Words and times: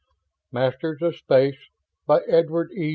MASTERS 0.51 1.03
OF 1.03 1.15
SPACE 1.15 1.69
BY 2.07 2.21
EDWARD 2.21 2.71
E. 2.71 2.89